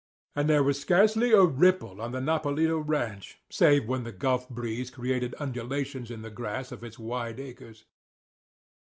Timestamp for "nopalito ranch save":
2.21-3.87